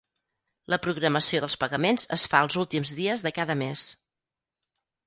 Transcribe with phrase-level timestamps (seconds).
[0.73, 3.89] La programació dels pagaments es fa els últims dies de cada mes.